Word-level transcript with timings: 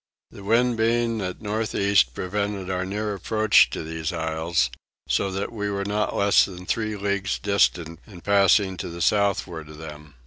The 0.31 0.43
wind 0.43 0.77
being 0.77 1.21
at 1.21 1.43
north 1.43 1.75
east 1.75 2.15
prevented 2.15 2.71
our 2.71 2.85
near 2.85 3.13
approach 3.13 3.69
to 3.69 3.83
these 3.83 4.11
isles; 4.11 4.71
so 5.07 5.29
that 5.29 5.51
we 5.51 5.69
were 5.69 5.85
not 5.85 6.15
less 6.15 6.43
than 6.45 6.65
three 6.65 6.95
leagues 6.97 7.37
distant 7.37 7.99
in 8.07 8.21
passing 8.21 8.77
to 8.77 8.89
the 8.89 9.03
southward 9.03 9.69
of 9.69 9.77
them. 9.77 10.15